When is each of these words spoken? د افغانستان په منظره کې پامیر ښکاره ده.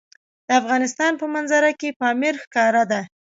د 0.47 0.49
افغانستان 0.61 1.11
په 1.21 1.25
منظره 1.33 1.71
کې 1.79 1.95
پامیر 1.99 2.35
ښکاره 2.43 2.83
ده. 2.91 3.01